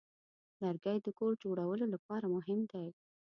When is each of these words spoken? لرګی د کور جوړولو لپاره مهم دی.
لرګی 0.61 0.97
د 1.03 1.07
کور 1.17 1.33
جوړولو 1.43 1.85
لپاره 1.93 2.25
مهم 2.35 2.59
دی. 2.71 2.87